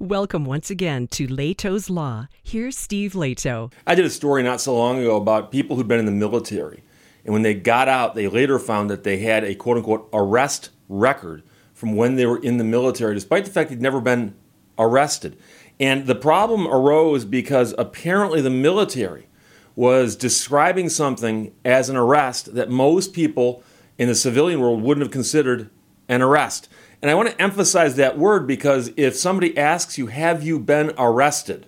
Welcome 0.00 0.44
once 0.44 0.70
again 0.70 1.08
to 1.08 1.26
Lehto's 1.26 1.90
Law. 1.90 2.28
Here's 2.40 2.78
Steve 2.78 3.14
Lehto. 3.14 3.72
I 3.84 3.96
did 3.96 4.04
a 4.04 4.10
story 4.10 4.44
not 4.44 4.60
so 4.60 4.76
long 4.76 5.00
ago 5.00 5.16
about 5.16 5.50
people 5.50 5.74
who'd 5.74 5.88
been 5.88 5.98
in 5.98 6.06
the 6.06 6.12
military. 6.12 6.84
And 7.24 7.32
when 7.32 7.42
they 7.42 7.54
got 7.54 7.88
out, 7.88 8.14
they 8.14 8.28
later 8.28 8.60
found 8.60 8.90
that 8.90 9.02
they 9.02 9.18
had 9.18 9.42
a 9.42 9.56
quote 9.56 9.76
unquote 9.76 10.08
arrest 10.12 10.70
record 10.88 11.42
from 11.74 11.96
when 11.96 12.14
they 12.14 12.26
were 12.26 12.40
in 12.40 12.58
the 12.58 12.64
military, 12.64 13.12
despite 13.12 13.44
the 13.44 13.50
fact 13.50 13.70
they'd 13.70 13.82
never 13.82 14.00
been 14.00 14.36
arrested. 14.78 15.36
And 15.80 16.06
the 16.06 16.14
problem 16.14 16.68
arose 16.68 17.24
because 17.24 17.74
apparently 17.76 18.40
the 18.40 18.50
military 18.50 19.26
was 19.74 20.14
describing 20.14 20.90
something 20.90 21.52
as 21.64 21.90
an 21.90 21.96
arrest 21.96 22.54
that 22.54 22.70
most 22.70 23.12
people 23.12 23.64
in 23.98 24.06
the 24.06 24.14
civilian 24.14 24.60
world 24.60 24.80
wouldn't 24.80 25.04
have 25.04 25.12
considered 25.12 25.70
an 26.08 26.22
arrest. 26.22 26.68
And 27.00 27.10
I 27.10 27.14
want 27.14 27.30
to 27.30 27.40
emphasize 27.40 27.96
that 27.96 28.18
word 28.18 28.46
because 28.46 28.90
if 28.96 29.16
somebody 29.16 29.56
asks 29.56 29.98
you, 29.98 30.08
Have 30.08 30.42
you 30.42 30.58
been 30.58 30.92
arrested? 30.98 31.66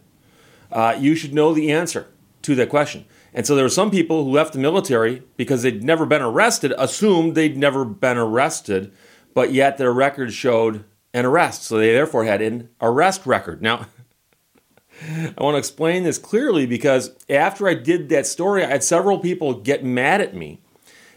Uh, 0.73 0.97
you 0.99 1.15
should 1.15 1.35
know 1.35 1.53
the 1.53 1.71
answer 1.71 2.07
to 2.43 2.55
that 2.57 2.69
question. 2.69 3.05
And 3.33 3.47
so 3.47 3.55
there 3.55 3.65
were 3.65 3.69
some 3.69 3.91
people 3.91 4.25
who 4.25 4.31
left 4.31 4.53
the 4.53 4.59
military 4.59 5.23
because 5.37 5.63
they'd 5.63 5.85
never 5.85 6.05
been 6.05 6.23
arrested, 6.23 6.73
assumed 6.77 7.35
they'd 7.35 7.57
never 7.57 7.85
been 7.85 8.17
arrested, 8.17 8.93
but 9.35 9.53
yet 9.53 9.79
their 9.79 9.93
record 9.93 10.33
showed 10.33 10.85
an 11.15 11.25
arrest. 11.25 11.63
So 11.65 11.79
they 11.79 11.93
therefore 11.93 12.25
had 12.25 12.43
an 12.43 12.71
arrest 12.81 13.27
record. 13.27 13.63
Now, 13.63 13.87
I 15.09 15.43
want 15.43 15.55
to 15.55 15.59
explain 15.59 16.03
this 16.03 16.19
clearly 16.19 16.67
because 16.67 17.13
after 17.29 17.69
I 17.69 17.75
did 17.75 18.09
that 18.09 18.27
story, 18.27 18.65
I 18.65 18.69
had 18.69 18.85
several 18.85 19.19
people 19.19 19.55
get 19.55 19.85
mad 19.85 20.21
at 20.21 20.35
me 20.35 20.61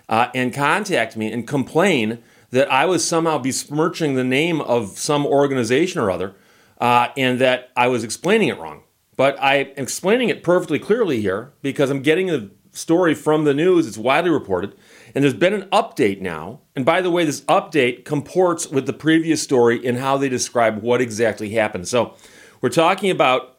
uh, 0.08 0.30
and 0.36 0.54
contact 0.54 1.18
me 1.18 1.32
and 1.32 1.48
complain 1.48 2.23
that 2.54 2.72
I 2.72 2.86
was 2.86 3.04
somehow 3.04 3.40
besmirching 3.40 4.14
the 4.14 4.24
name 4.24 4.62
of 4.62 5.00
some 5.00 5.26
organization 5.26 6.00
or 6.00 6.12
other, 6.12 6.36
uh, 6.80 7.08
and 7.18 7.42
that 7.42 7.72
I 7.76 7.88
was 7.88 8.04
explaining 8.04 8.50
it 8.50 8.60
wrong. 8.60 8.84
But 9.16 9.38
I'm 9.42 9.72
explaining 9.76 10.30
it 10.30 10.44
perfectly 10.44 10.78
clearly 10.78 11.20
here 11.20 11.52
because 11.64 11.90
I'm 11.90 12.04
getting 12.04 12.28
the 12.28 12.52
story 12.72 13.16
from 13.16 13.45
the 13.45 13.56
news. 13.56 13.88
It's 13.88 13.98
widely 13.98 14.30
reported. 14.30 14.76
And 15.16 15.23
there's 15.23 15.34
been 15.34 15.56
an 15.56 15.68
update 15.72 16.22
now. 16.22 16.62
And 16.76 16.86
by 16.86 17.02
the 17.02 17.10
way, 17.10 17.26
this 17.26 17.42
update 17.42 18.06
comports 18.06 18.67
with 18.67 18.86
the 18.86 18.94
previous 18.94 19.42
story 19.42 19.84
in 19.84 19.95
how 19.95 20.17
they 20.17 20.30
describe 20.30 20.84
what 20.84 21.02
exactly 21.02 21.50
happened. 21.50 21.88
So 21.88 22.14
we're 22.62 22.70
talking 22.70 23.10
about 23.10 23.58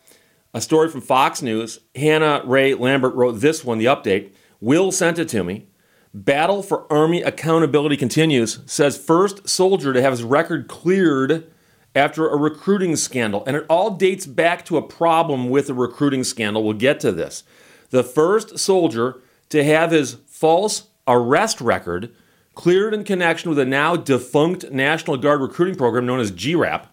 a 0.53 0.61
story 0.61 0.89
from 0.89 1.01
Fox 1.01 1.42
News. 1.42 1.81
Hannah 1.97 2.42
Ray 2.45 2.75
Lambert 2.75 3.17
wrote 3.17 3.41
this 3.41 3.64
one, 3.64 3.79
the 3.79 3.86
update. 3.86 4.31
Will 4.61 4.92
sent 4.92 5.19
it 5.19 5.29
to 5.31 5.42
me. 5.42 5.67
Battle 6.15 6.62
for 6.62 6.91
Army 6.93 7.23
accountability 7.23 7.97
continues, 7.97 8.61
says 8.67 8.97
first 8.97 9.48
soldier 9.48 9.93
to 9.93 10.01
have 10.01 10.12
his 10.12 10.23
record 10.23 10.69
cleared 10.69 11.51
after 11.93 12.29
a 12.29 12.37
recruiting 12.37 12.95
scandal. 12.95 13.43
And 13.47 13.57
it 13.57 13.67
all 13.69 13.91
dates 13.91 14.25
back 14.25 14.65
to 14.67 14.77
a 14.77 14.83
problem 14.83 15.51
with 15.51 15.69
a 15.69 15.75
recruiting 15.75 16.23
scandal. 16.23 16.62
We'll 16.62 16.75
get 16.75 17.01
to 17.01 17.11
this. 17.11 17.42
The 17.91 18.05
first 18.05 18.61
soldier 18.61 19.20
to 19.48 19.65
have 19.65 19.91
his 19.91 20.19
false 20.29 20.89
arrest 21.09 21.61
record 21.61 22.15
cleared 22.55 22.95
in 22.95 23.03
connection 23.03 23.51
with 23.51 23.59
a 23.59 23.65
now 23.65 23.97
defunct 23.97 24.70
National 24.70 25.17
Guard 25.17 25.41
recruiting 25.41 25.75
program 25.75 26.07
known 26.07 26.20
as 26.20 26.31
GRAP 26.31 26.87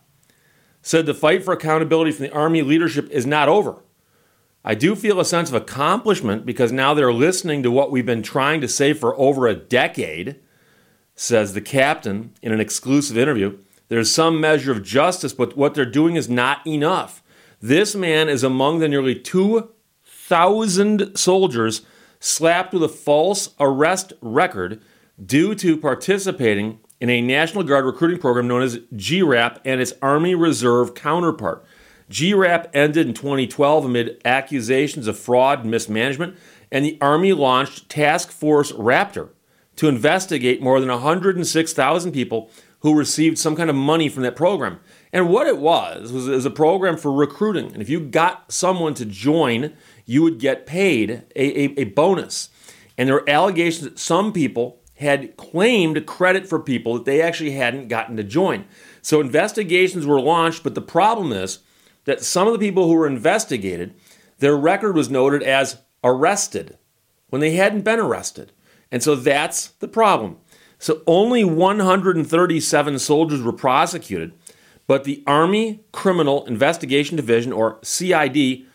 said 0.82 1.06
the 1.06 1.14
fight 1.14 1.44
for 1.44 1.54
accountability 1.54 2.12
from 2.12 2.26
the 2.26 2.34
Army 2.34 2.64
leadership 2.64 3.08
is 3.12 3.26
not 3.28 3.48
over. 3.48 3.84
I 4.64 4.76
do 4.76 4.96
feel 4.96 5.20
a 5.20 5.26
sense 5.26 5.50
of 5.50 5.56
accomplishment 5.56 6.46
because 6.46 6.72
now 6.72 6.94
they're 6.94 7.12
listening 7.12 7.64
to 7.64 7.72
what 7.72 7.92
we've 7.92 8.06
been 8.06 8.22
trying 8.22 8.62
to 8.62 8.68
say 8.68 8.94
for 8.94 9.20
over 9.20 9.48
a 9.48 9.56
decade, 9.56 10.36
says 11.16 11.54
the 11.54 11.62
captain 11.62 12.34
in 12.44 12.52
an 12.52 12.60
exclusive 12.60 13.18
interview. 13.18 13.58
There's 13.88 14.12
some 14.12 14.40
measure 14.40 14.72
of 14.72 14.84
justice, 14.84 15.34
but 15.34 15.58
what 15.58 15.74
they're 15.74 15.86
doing 15.86 16.16
is 16.16 16.30
not 16.30 16.66
enough. 16.66 17.24
This 17.60 17.96
man 17.96 18.30
is 18.30 18.44
among 18.44 18.80
the 18.80 18.88
nearly 18.88 19.16
2,000 19.16 21.18
soldiers 21.18 21.82
slapped 22.20 22.74
with 22.74 22.84
a 22.84 22.90
false 22.90 23.56
arrest 23.60 24.14
record 24.22 24.82
due 25.24 25.56
to 25.56 25.76
participating 25.76 26.80
in 27.00 27.10
a 27.10 27.20
National 27.20 27.64
Guard 27.64 27.86
recruiting 27.86 28.20
program 28.20 28.48
known 28.48 28.62
as 28.62 28.80
GRAP 28.96 29.60
and 29.66 29.82
its 29.82 29.94
Army 30.02 30.36
Reserve 30.36 30.94
counterpart. 30.94 31.66
GRAP 32.12 32.70
ended 32.74 33.08
in 33.08 33.14
2012 33.14 33.86
amid 33.86 34.22
accusations 34.26 35.08
of 35.08 35.18
fraud 35.18 35.62
and 35.62 35.72
mismanagement, 35.72 36.38
and 36.72 36.86
the 36.86 36.98
Army 37.02 37.34
launched 37.34 37.90
Task 37.90 38.32
Force 38.32 38.72
Raptor 38.74 39.30
to 39.78 39.88
investigate 39.88 40.62
more 40.62 40.80
than 40.80 40.90
106,000 40.90 42.12
people 42.12 42.52
who 42.82 42.98
received 42.98 43.38
some 43.38 43.56
kind 43.56 43.70
of 43.70 43.76
money 43.76 44.10
from 44.10 44.24
that 44.24 44.36
program. 44.36 44.80
And 45.14 45.30
what 45.30 45.48
it 45.48 45.58
was 45.58 46.12
was, 46.12 46.28
was 46.28 46.46
a 46.46 46.52
program 46.52 46.98
for 46.98 47.12
recruiting. 47.12 47.72
And 47.74 47.82
if 47.82 47.90
you 47.90 48.00
got 48.00 48.52
someone 48.52 48.94
to 48.96 49.06
join, 49.06 49.74
you 50.06 50.24
would 50.24 50.40
get 50.40 50.66
paid 50.66 51.24
a, 51.36 51.62
a, 51.62 51.82
a 51.82 51.84
bonus. 51.86 52.50
And 52.98 53.08
there 53.08 53.16
were 53.16 53.30
allegations 53.30 53.84
that 53.84 54.00
some 54.00 54.34
people 54.34 54.80
had 54.96 55.36
claimed 55.38 56.06
credit 56.06 56.48
for 56.48 56.60
people 56.60 56.94
that 56.94 57.06
they 57.06 57.22
actually 57.22 57.52
hadn't 57.52 57.88
gotten 57.88 58.18
to 58.18 58.24
join. 58.24 58.66
So 59.02 59.20
investigations 59.20 60.06
were 60.06 60.22
launched, 60.22 60.64
but 60.64 60.76
the 60.76 60.82
problem 60.82 61.32
is 61.32 61.60
that 62.06 62.24
some 62.24 62.48
of 62.48 62.54
the 62.54 62.60
people 62.60 62.88
who 62.88 62.96
were 62.96 63.08
investigated, 63.08 63.94
their 64.40 64.58
record 64.58 64.96
was 64.96 65.10
noted 65.10 65.44
as 65.44 65.78
arrested 66.04 66.78
when 67.30 67.42
they 67.42 67.52
hadn't 67.52 67.82
been 67.82 68.00
arrested. 68.00 68.52
And 68.92 69.02
so 69.02 69.16
that's 69.16 69.68
the 69.80 69.88
problem. 69.88 70.38
So 70.78 71.04
only 71.06 71.44
137 71.44 73.00
soldiers 73.00 73.42
were 73.42 73.54
prosecuted, 73.54 74.34
but 74.88 75.04
the 75.04 75.24
Army 75.28 75.84
Criminal 75.92 76.46
Investigation 76.46 77.16
Division, 77.16 77.54
or 77.54 77.78
CID, 77.84 78.66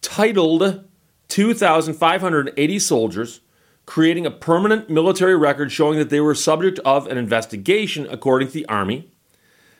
titled 0.00 0.84
2,580 1.26 2.78
soldiers, 2.78 3.40
creating 3.86 4.24
a 4.24 4.30
permanent 4.30 4.88
military 4.88 5.36
record 5.36 5.72
showing 5.72 5.98
that 5.98 6.10
they 6.10 6.20
were 6.20 6.34
subject 6.34 6.78
of 6.80 7.06
an 7.08 7.18
investigation 7.18 8.06
according 8.08 8.48
to 8.48 8.54
the 8.54 8.66
Army. 8.66 9.10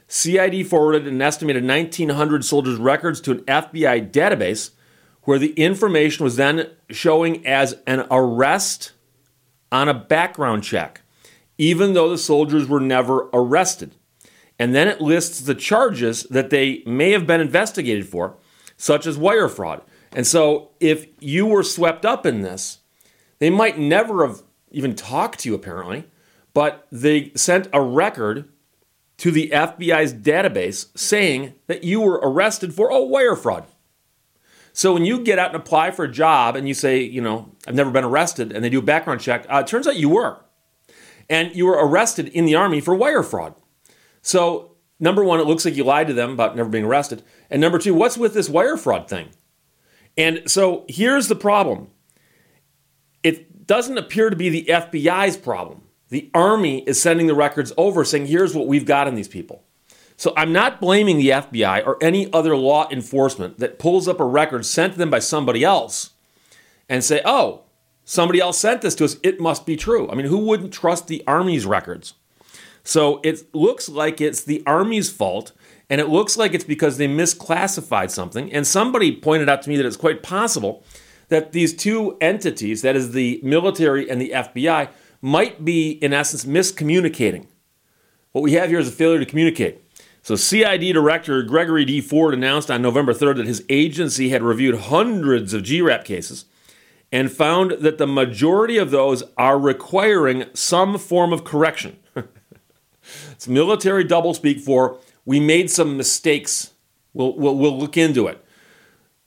CID 0.09 0.67
forwarded 0.67 1.07
an 1.07 1.21
estimated 1.21 1.65
1,900 1.65 2.45
soldiers' 2.45 2.79
records 2.79 3.21
to 3.21 3.33
an 3.33 3.41
FBI 3.41 4.11
database 4.11 4.71
where 5.23 5.39
the 5.39 5.53
information 5.53 6.25
was 6.25 6.37
then 6.37 6.71
showing 6.89 7.47
as 7.47 7.77
an 7.87 8.07
arrest 8.11 8.93
on 9.71 9.89
a 9.89 9.95
background 9.95 10.65
check, 10.65 11.03
even 11.59 11.93
though 11.93 12.09
the 12.09 12.17
soldiers 12.17 12.67
were 12.67 12.81
never 12.81 13.29
arrested. 13.35 13.95
And 14.59 14.75
then 14.75 14.89
it 14.89 15.03
lists 15.03 15.41
the 15.41 15.55
charges 15.55 16.23
that 16.25 16.49
they 16.49 16.83
may 16.87 17.13
have 17.13 17.27
been 17.27 17.43
investigated 17.43 18.09
for, 18.09 18.39
such 18.79 19.07
as 19.07 19.19
wire 19.19 19.49
fraud. 19.49 19.83
And 20.13 20.27
so 20.27 20.71
if 20.81 21.07
you 21.21 21.45
were 21.45 21.63
swept 21.63 22.07
up 22.07 22.25
in 22.25 22.41
this, 22.41 22.79
they 23.39 23.51
might 23.51 23.79
never 23.79 24.27
have 24.27 24.43
even 24.71 24.95
talked 24.95 25.41
to 25.41 25.51
you, 25.51 25.55
apparently, 25.55 26.05
but 26.55 26.87
they 26.91 27.31
sent 27.35 27.69
a 27.73 27.83
record 27.83 28.49
to 29.19 29.31
the 29.31 29.51
FBI's 29.51 30.15
database 30.15 30.97
saying 30.97 31.55
that 31.67 31.85
you 31.85 32.01
were 32.01 32.21
arrested 32.23 32.73
for 32.73 32.89
a 32.89 33.03
wire 33.03 33.37
fraud. 33.37 33.67
So 34.73 34.93
when 34.93 35.05
you 35.05 35.25
get 35.25 35.41
out 35.41 35.53
and 35.53 35.61
apply 35.61 35.91
for 35.91 36.05
a 36.05 36.11
job 36.11 36.55
and 36.55 36.69
you 36.69 36.75
say, 36.75 37.03
you 37.03 37.21
know, 37.21 37.51
I've 37.67 37.75
never 37.75 37.91
been 37.91 38.05
arrested, 38.05 38.53
and 38.53 38.65
they 38.65 38.71
do 38.71 38.79
a 38.79 38.83
background 38.83 39.21
check, 39.21 39.45
uh, 39.51 39.59
it 39.59 39.67
turns 39.67 39.89
out 39.89 39.97
you 39.97 40.09
were. 40.09 40.39
And 41.29 41.55
you 41.55 41.67
were 41.67 41.85
arrested 41.85 42.29
in 42.29 42.45
the 42.45 42.55
Army 42.55 42.81
for 42.81 42.95
wire 42.95 43.25
fraud. 43.25 43.55
So, 44.23 44.77
number 45.01 45.25
one, 45.25 45.41
it 45.41 45.47
looks 45.47 45.65
like 45.65 45.75
you 45.75 45.83
lied 45.83 46.07
to 46.07 46.15
them 46.15 46.31
about 46.31 46.57
never 46.57 46.69
being 46.69 46.85
arrested. 46.85 47.25
And 47.51 47.61
number 47.61 47.79
two, 47.79 47.93
what's 47.93 48.17
with 48.17 48.35
this 48.35 48.49
wire 48.49 48.77
fraud 48.77 49.09
thing? 49.09 49.31
And 50.17 50.49
so 50.51 50.85
here's 50.89 51.29
the 51.29 51.37
problem 51.37 51.89
it 53.23 53.67
doesn't 53.67 53.99
appear 53.99 54.31
to 54.31 54.37
be 54.37 54.49
the 54.49 54.65
FBI's 54.65 55.37
problem. 55.37 55.83
The 56.09 56.31
Army 56.35 56.81
is 56.81 57.01
sending 57.01 57.27
the 57.27 57.35
records 57.35 57.73
over 57.77 58.05
saying, 58.05 58.27
here's 58.27 58.55
what 58.55 58.67
we've 58.67 58.87
got 58.87 59.07
on 59.07 59.15
these 59.15 59.29
people. 59.29 59.65
So 60.17 60.33
I'm 60.37 60.53
not 60.53 60.81
blaming 60.81 61.19
the 61.19 61.29
FBI 61.29 61.87
or 61.87 61.97
any 62.03 62.33
other 62.33 62.57
law 62.57 62.89
enforcement 62.91 63.59
that 63.59 63.79
pulls 63.79 64.09
up 64.09 64.19
a 64.19 64.25
record 64.25 64.67
sent 64.67 64.95
to 64.95 64.99
them 64.99 65.11
by 65.11 65.21
somebody 65.21 65.63
else 65.63 66.11
and 66.89 67.05
say, 67.05 67.21
oh, 67.25 67.63
somebody 68.05 68.41
else 68.41 68.59
sent 68.59 68.83
this 68.83 68.97
to 68.97 69.05
us. 69.05 69.17
It 69.23 69.39
must 69.39 69.65
be 69.65 69.77
true. 69.77 70.11
I 70.11 70.15
mean, 70.15 70.27
who 70.27 70.39
wouldn't 70.39 70.73
trust 70.73 71.07
the 71.07 71.23
Army's 71.27 71.67
records? 71.67 72.15
So 72.83 73.21
it 73.23 73.55
looks 73.55 73.89
like 73.89 74.21
it's 74.21 74.43
the 74.43 74.63
Army's 74.67 75.11
fault, 75.11 75.53
and 75.91 76.01
it 76.01 76.09
looks 76.09 76.37
like 76.39 76.55
it's 76.55 76.65
because 76.65 76.97
they 76.97 77.07
misclassified 77.07 78.11
something. 78.11 78.51
And 78.53 78.67
somebody 78.67 79.15
pointed 79.15 79.49
out 79.49 79.63
to 79.63 79.69
me 79.69 79.77
that 79.77 79.87
it's 79.87 79.97
quite 79.97 80.23
possible 80.23 80.83
that 81.29 81.53
these 81.53 81.77
two 81.77 82.17
entities, 82.21 82.83
that 82.83 82.97
is 82.97 83.13
the 83.13 83.41
military 83.43 84.09
and 84.09 84.21
the 84.21 84.31
FBI, 84.31 84.89
might 85.21 85.65
be, 85.65 85.91
in 85.91 86.13
essence, 86.13 86.45
miscommunicating. 86.45 87.47
What 88.33 88.43
we 88.43 88.53
have 88.53 88.71
here 88.71 88.79
is 88.79 88.89
a 88.89 88.93
failure 88.93 89.19
to 89.19 89.27
communicate. 89.27 89.83
So, 90.23 90.37
CID 90.37 90.93
Director 90.93 91.43
Gregory 91.43 91.85
D. 91.85 92.01
Ford 92.01 92.35
announced 92.35 92.71
on 92.71 92.83
November 92.83 93.15
3rd 93.15 93.37
that 93.37 93.47
his 93.47 93.65
agency 93.69 94.29
had 94.29 94.43
reviewed 94.43 94.79
hundreds 94.79 95.55
of 95.55 95.65
GRAP 95.65 96.05
cases 96.05 96.45
and 97.11 97.33
found 97.33 97.73
that 97.73 97.99
the 97.99 98.07
majority 98.07 98.77
of 98.77 98.91
those 98.91 99.23
are 99.37 99.59
requiring 99.59 100.45
some 100.55 100.99
form 100.99 101.33
of 101.33 101.45
correction. 101.45 101.97
it's 103.31 103.49
military 103.49 104.05
doublespeak 104.05 104.61
for 104.61 104.99
we 105.25 105.41
made 105.41 105.71
some 105.71 105.97
mistakes 105.97 106.73
We'll, 107.19 107.35
we'll, 107.37 107.57
we'll 107.57 107.79
look 107.79 107.97
into 107.97 108.29
it. 108.29 108.45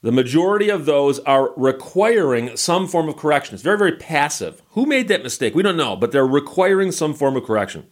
The 0.03 0.11
majority 0.11 0.69
of 0.69 0.85
those 0.85 1.19
are 1.19 1.53
requiring 1.55 2.57
some 2.57 2.87
form 2.87 3.07
of 3.07 3.17
correction. 3.17 3.53
It's 3.53 3.63
very, 3.63 3.77
very 3.77 3.91
passive. 3.91 4.63
Who 4.71 4.87
made 4.87 5.07
that 5.09 5.21
mistake? 5.21 5.53
We 5.53 5.61
don't 5.61 5.77
know, 5.77 5.95
but 5.95 6.11
they're 6.11 6.25
requiring 6.25 6.91
some 6.91 7.13
form 7.13 7.35
of 7.35 7.43
correction. 7.43 7.85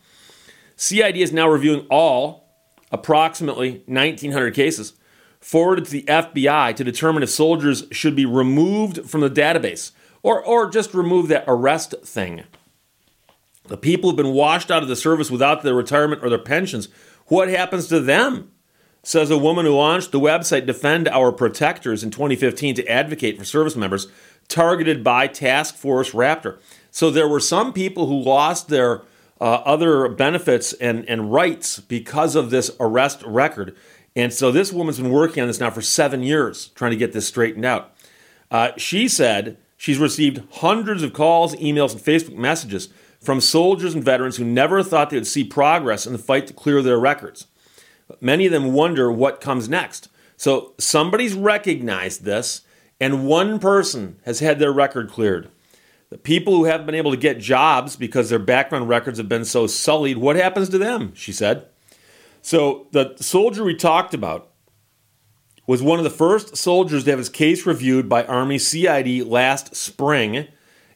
CID 0.76 1.18
is 1.18 1.32
now 1.32 1.48
reviewing 1.48 1.86
all 1.90 2.50
approximately 2.92 3.84
1,900 3.86 4.56
cases 4.56 4.94
forwarded 5.40 5.86
to 5.86 5.92
the 5.92 6.04
FBI 6.04 6.76
to 6.76 6.84
determine 6.84 7.22
if 7.22 7.30
soldiers 7.30 7.86
should 7.92 8.16
be 8.16 8.26
removed 8.26 9.10
from 9.10 9.22
the 9.22 9.30
database 9.30 9.92
or, 10.24 10.44
or 10.44 10.70
just 10.70 10.94
remove 10.94 11.28
that 11.28 11.46
arrest 11.48 11.94
thing. 12.04 12.44
The 13.68 13.78
people 13.78 14.10
who've 14.10 14.18
been 14.18 14.34
washed 14.34 14.72
out 14.72 14.82
of 14.82 14.90
the 14.90 14.96
service 14.96 15.30
without 15.30 15.62
their 15.62 15.76
retirement 15.76 16.24
or 16.24 16.30
their 16.30 16.40
pensions, 16.40 16.90
what 17.28 17.50
happens 17.50 17.88
to 17.88 18.00
them? 18.00 18.52
Says 19.02 19.32
a 19.32 19.38
woman 19.38 19.66
who 19.66 19.76
launched 19.76 20.12
the 20.12 20.20
website 20.20 20.66
Defend 20.66 21.08
Our 21.08 21.32
Protectors 21.32 22.04
in 22.04 22.12
2015 22.12 22.76
to 22.76 22.88
advocate 22.88 23.38
for 23.38 23.46
service 23.46 23.76
members 23.76 24.08
targeted 24.50 25.04
by 25.04 25.28
Task 25.28 25.76
Force 25.76 26.12
Raptor. 26.12 26.60
So 26.92 27.10
there 27.10 27.28
were 27.28 27.40
some 27.40 27.72
people 27.72 28.08
who 28.08 28.20
lost 28.20 28.68
their 28.68 29.04
uh, 29.40 29.62
other 29.64 30.10
benefits 30.10 30.74
and, 30.74 31.08
and 31.08 31.32
rights 31.32 31.80
because 31.80 32.36
of 32.36 32.50
this 32.50 32.76
arrest 32.80 33.24
record. 33.24 33.76
And 34.16 34.34
so 34.34 34.52
this 34.52 34.74
woman's 34.74 35.00
been 35.00 35.12
working 35.12 35.42
on 35.42 35.48
this 35.48 35.60
now 35.60 35.70
for 35.70 35.82
seven 35.82 36.24
years, 36.24 36.68
trying 36.70 36.92
to 36.92 36.98
get 36.98 37.14
this 37.14 37.28
straightened 37.28 37.64
out. 37.64 37.96
Uh, 38.52 38.72
she 38.76 39.08
said 39.08 39.58
she's 39.78 40.00
received 40.00 40.42
hundreds 40.56 41.04
of 41.04 41.14
calls, 41.14 41.56
emails, 41.56 41.94
and 41.94 42.02
Facebook 42.02 42.36
messages 42.36 42.90
from 43.22 43.40
soldiers 43.40 43.94
and 43.94 44.04
veterans 44.04 44.38
who 44.38 44.44
never 44.44 44.84
thought 44.84 45.10
they 45.10 45.18
would 45.18 45.28
see 45.28 45.44
progress 45.44 46.06
in 46.06 46.14
the 46.14 46.20
fight 46.20 46.48
to 46.48 46.54
clear 46.54 46.82
their 46.82 47.00
records. 47.00 47.48
Many 48.22 48.46
of 48.46 48.52
them 48.52 48.74
wonder 48.74 49.12
what 49.12 49.42
comes 49.42 49.70
next. 49.70 50.10
So 50.38 50.74
somebody's 50.78 51.34
recognized 51.34 52.24
this, 52.24 52.62
and 53.00 53.28
one 53.28 53.60
person 53.60 54.20
has 54.26 54.40
had 54.40 54.60
their 54.60 54.72
record 54.72 55.10
cleared. 55.10 55.50
The 56.10 56.18
people 56.18 56.56
who 56.56 56.64
haven't 56.64 56.86
been 56.86 56.96
able 56.96 57.12
to 57.12 57.18
get 57.18 57.40
jobs 57.40 57.96
because 57.96 58.30
their 58.30 58.40
background 58.40 58.90
records 58.90 59.20
have 59.20 59.30
been 59.30 59.46
so 59.46 59.68
sullied, 59.68 60.18
what 60.18 60.36
happens 60.36 60.70
to 60.70 60.78
them? 60.78 61.14
She 61.14 61.32
said. 61.32 61.68
So 62.42 62.88
the 62.92 63.16
soldier 63.20 63.64
we 63.64 63.76
talked 63.76 64.14
about 64.14 64.50
was 65.68 65.84
one 65.84 66.00
of 66.00 66.04
the 66.04 66.10
first 66.10 66.58
soldiers 66.58 67.04
to 67.04 67.12
have 67.12 67.20
his 67.20 67.30
case 67.30 67.66
reviewed 67.66 68.10
by 68.10 68.24
Army 68.24 68.58
CID 68.58 69.28
last 69.28 69.76
spring 69.76 70.48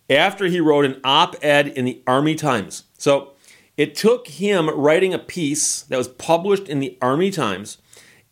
after 0.09 0.45
he 0.47 0.59
wrote 0.59 0.85
an 0.85 0.99
op 1.03 1.35
ed 1.43 1.67
in 1.67 1.85
the 1.85 2.01
Army 2.07 2.33
Times. 2.33 2.85
So 2.97 3.32
it 3.77 3.95
took 3.95 4.27
him 4.27 4.69
writing 4.69 5.13
a 5.13 5.19
piece 5.19 5.81
that 5.83 5.97
was 5.97 6.07
published 6.07 6.69
in 6.69 6.79
the 6.79 6.97
Army 7.01 7.31
Times 7.31 7.77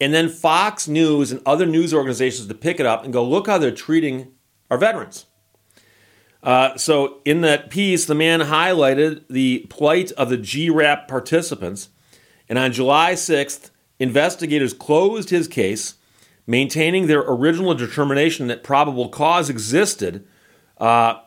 and 0.01 0.15
then 0.15 0.29
Fox 0.29 0.87
News 0.87 1.31
and 1.31 1.41
other 1.45 1.67
news 1.67 1.93
organizations 1.93 2.47
to 2.47 2.55
pick 2.55 2.79
it 2.79 2.87
up 2.87 3.03
and 3.03 3.13
go, 3.13 3.23
look 3.23 3.45
how 3.45 3.59
they're 3.59 3.69
treating 3.69 4.33
our 4.71 4.77
veterans. 4.77 5.27
Uh, 6.41 6.75
so, 6.75 7.19
in 7.23 7.41
that 7.41 7.69
piece, 7.69 8.05
the 8.05 8.15
man 8.15 8.39
highlighted 8.39 9.23
the 9.29 9.59
plight 9.69 10.11
of 10.13 10.29
the 10.29 10.37
GRAP 10.37 11.07
participants. 11.07 11.89
And 12.49 12.57
on 12.57 12.71
July 12.71 13.13
6th, 13.13 13.69
investigators 13.99 14.73
closed 14.73 15.29
his 15.29 15.47
case, 15.47 15.95
maintaining 16.47 17.05
their 17.05 17.21
original 17.21 17.75
determination 17.75 18.47
that 18.47 18.63
probable 18.63 19.07
cause 19.07 19.51
existed 19.51 20.27
uh, 20.79 21.19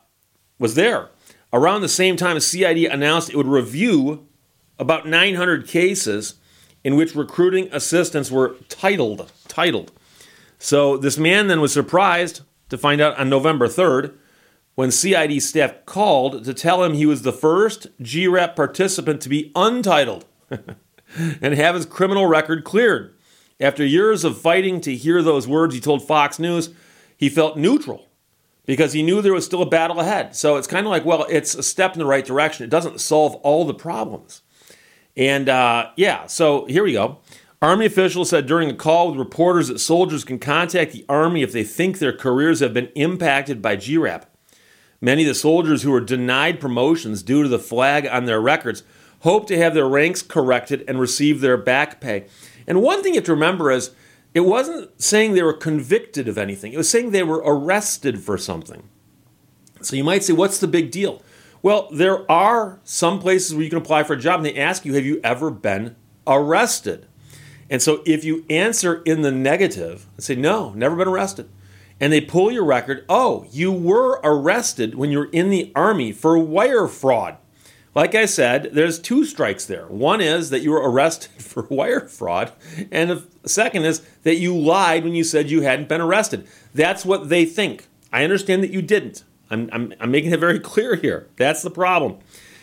was 0.59 0.75
there. 0.75 1.11
Around 1.55 1.83
the 1.83 1.89
same 1.89 2.17
time, 2.17 2.41
CID 2.41 2.85
announced 2.87 3.31
it 3.31 3.37
would 3.37 3.47
review 3.47 4.27
about 4.77 5.07
900 5.07 5.69
cases 5.69 6.35
in 6.83 6.97
which 6.97 7.15
recruiting 7.15 7.69
assistants 7.71 8.29
were 8.29 8.57
titled. 8.69 9.31
Titled. 9.47 9.93
So 10.59 10.97
this 10.97 11.17
man 11.17 11.47
then 11.47 11.61
was 11.61 11.73
surprised 11.73 12.41
to 12.71 12.77
find 12.77 13.01
out 13.01 13.17
on 13.21 13.31
November 13.31 13.69
3rd 13.69 14.15
when 14.75 14.91
CID 14.91 15.41
staff 15.41 15.87
called 15.87 16.45
to 16.45 16.53
tell 16.53 16.83
him 16.83 16.95
he 16.95 17.07
was 17.07 17.23
the 17.23 17.33
first 17.33 17.87
GRAP 18.03 18.57
participant 18.57 19.21
to 19.21 19.29
be 19.29 19.53
untitled 19.55 20.25
and 21.41 21.55
have 21.55 21.77
his 21.77 21.87
criminal 21.87 22.27
record 22.27 22.65
cleared. 22.65 23.15
After 23.61 23.87
years 23.87 24.25
of 24.25 24.37
fighting 24.37 24.81
to 24.81 24.97
hear 24.97 25.23
those 25.23 25.47
words, 25.47 25.73
he 25.73 25.81
told 25.81 26.05
Fox 26.05 26.41
News 26.41 26.71
he 27.17 27.29
felt 27.29 27.57
neutral 27.57 28.09
because 28.67 28.93
he 28.93 29.03
knew 29.03 29.21
there 29.21 29.33
was 29.33 29.45
still 29.45 29.63
a 29.63 29.67
battle 29.67 30.01
ahead. 30.01 30.35
So 30.35 30.57
it's 30.57 30.67
kind 30.67 30.87
of 30.87 30.91
like, 30.91 31.05
well, 31.05 31.27
it's 31.29 31.55
a 31.55 31.63
step 31.63 31.93
in 31.93 31.99
the 31.99 32.07
right 32.07 32.25
direction. 32.25 32.65
It 32.65 32.71
doesn't 32.71 33.01
solve 33.01 33.35
all 33.37 33.65
the 33.65 33.75
problems. 33.75 34.43
And 35.17 35.49
uh, 35.49 35.91
yeah, 35.97 36.27
so 36.27 36.65
here 36.67 36.85
we 36.85 36.93
go. 36.93 37.19
Army 37.63 37.87
officials 37.87 38.31
said 38.31 38.47
during 38.47 38.69
a 38.69 38.75
call 38.75 39.11
with 39.11 39.19
reporters 39.19 39.69
that 39.69 39.79
soldiers 39.79 40.25
can 40.25 40.39
contact 40.39 40.93
the 40.93 41.05
Army 41.09 41.43
if 41.43 41.53
they 41.53 41.65
think 41.65 41.99
their 41.99 42.13
careers 42.13 42.61
have 42.61 42.75
been 42.75 42.91
impacted 42.95 43.63
by 43.63 43.77
GRAP. 43.77 44.27
Many 45.01 45.23
of 45.23 45.29
the 45.29 45.35
soldiers 45.35 45.83
who 45.83 45.91
were 45.91 46.01
denied 46.01 46.61
promotions 46.61 47.23
due 47.23 47.43
to 47.43 47.49
the 47.49 47.59
flag 47.59 48.07
on 48.07 48.25
their 48.25 48.41
records 48.41 48.83
hope 49.21 49.47
to 49.47 49.57
have 49.57 49.73
their 49.73 49.89
ranks 49.89 50.21
corrected 50.21 50.85
and 50.87 51.01
receive 51.01 51.41
their 51.41 51.57
back 51.57 52.01
pay. 52.01 52.27
And 52.67 52.83
one 52.83 53.03
thing 53.03 53.15
you 53.15 53.19
have 53.21 53.27
to 53.27 53.33
remember 53.33 53.71
is 53.71 53.93
it 54.35 54.41
wasn't 54.41 55.01
saying 55.01 55.33
they 55.33 55.43
were 55.43 55.53
convicted 55.53 56.29
of 56.29 56.37
anything, 56.37 56.73
it 56.73 56.77
was 56.77 56.91
saying 56.91 57.11
they 57.11 57.23
were 57.23 57.43
arrested 57.45 58.21
for 58.21 58.37
something. 58.37 58.89
So 59.81 59.97
you 59.97 60.05
might 60.05 60.25
say, 60.25 60.33
what's 60.33 60.59
the 60.59 60.69
big 60.69 60.91
deal? 60.91 61.23
Well, 61.63 61.89
there 61.91 62.31
are 62.31 62.81
some 62.85 63.21
places 63.21 63.55
where 63.55 63.65
you 63.65 63.71
can 63.71 63.79
apply 63.79 64.03
for 64.03 64.15
a 64.15 64.21
job 64.21 64.41
and 64.41 64.47
they 64.47 64.57
ask 64.57 64.85
you, 64.85 64.95
have 64.95 65.07
you 65.07 65.21
ever 65.25 65.51
been 65.51 65.97
arrested? 66.27 67.07
And 67.71 67.81
so 67.81 68.03
if 68.05 68.25
you 68.25 68.45
answer 68.51 69.03
in 69.05 69.23
the 69.23 69.33
negative 69.33 70.07
and 70.17 70.25
say, 70.25 70.35
no, 70.35 70.73
never 70.75 70.97
been 70.97 71.09
arrested, 71.09 71.49
and 72.01 72.13
they 72.13 72.21
pull 72.21 72.51
your 72.51 72.65
record. 72.65 73.05
Oh, 73.09 73.47
you 73.51 73.73
were 73.73 74.21
arrested 74.23 74.95
when 74.95 75.11
you 75.11 75.19
were 75.19 75.31
in 75.31 75.49
the 75.49 75.73
Army 75.75 76.13
for 76.13 76.37
wire 76.37 76.89
fraud. 76.89 77.37
Like 77.95 78.17
I 78.17 78.27
said, 78.27 78.71
there's 78.73 78.99
two 78.99 79.25
strikes 79.25 79.67
there. 79.67 79.87
One 79.87 80.21
is 80.21 80.51
that 80.51 80.63
you 80.63 80.73
were 80.73 80.91
arrested 80.91 81.31
for 81.43 81.63
wire 81.71 82.09
fraud, 82.09 82.53
and 82.91 83.11
the 83.11 83.25
second 83.47 83.85
is 83.85 84.03
that 84.25 84.37
you 84.37 84.57
lied 84.57 85.05
when 85.05 85.15
you 85.15 85.25
said 85.25 85.51
you 85.51 85.63
hadn't 85.63 85.89
been 85.89 86.01
arrested. 86.01 86.47
That's 86.75 87.05
what 87.05 87.29
they 87.29 87.45
think. 87.45 87.87
I 88.13 88.25
understand 88.25 88.63
that 88.63 88.71
you 88.71 88.83
didn't. 88.83 89.25
I'm, 89.51 89.69
I'm, 89.73 89.95
I'm 90.01 90.11
making 90.11 90.33
it 90.33 90.41
very 90.41 90.59
clear 90.73 90.97
here. 90.97 91.29
That's 91.37 91.63
the 91.63 91.71
problem. 91.71 92.19